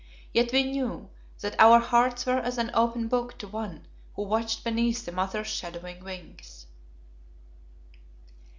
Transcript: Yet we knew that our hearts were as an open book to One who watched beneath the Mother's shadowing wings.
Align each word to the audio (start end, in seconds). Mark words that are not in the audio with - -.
Yet 0.33 0.51
we 0.51 0.63
knew 0.63 1.11
that 1.41 1.55
our 1.59 1.77
hearts 1.77 2.25
were 2.25 2.39
as 2.39 2.57
an 2.57 2.71
open 2.73 3.07
book 3.07 3.37
to 3.37 3.47
One 3.47 3.85
who 4.15 4.23
watched 4.23 4.63
beneath 4.63 5.05
the 5.05 5.11
Mother's 5.11 5.45
shadowing 5.45 6.03
wings. 6.03 6.65